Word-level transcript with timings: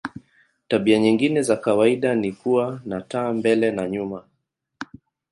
Tabia 0.67 0.99
nyingine 0.99 1.41
za 1.41 1.57
kawaida 1.57 2.15
ni 2.15 2.31
kuwa 2.31 2.81
na 2.85 3.01
taa 3.01 3.33
mbele 3.33 3.71
na 3.71 3.89
nyuma. 3.89 4.23